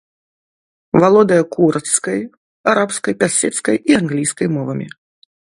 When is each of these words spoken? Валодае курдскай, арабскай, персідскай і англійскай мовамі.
Валодае 1.03 1.37
курдскай, 1.55 2.21
арабскай, 2.73 3.13
персідскай 3.23 3.77
і 3.93 4.01
англійскай 4.03 4.47
мовамі. 4.59 4.87